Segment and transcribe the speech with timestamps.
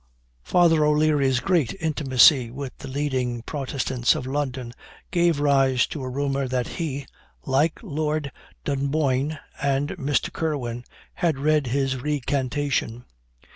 [0.41, 4.73] Father O'Leary's great intimacy with the leading Protestants of London,
[5.11, 7.05] gave rise to a rumor that he,
[7.45, 8.31] like Lord
[8.63, 10.33] Dunboyne and Mr.
[10.33, 13.05] Kirwin, had read his recantation.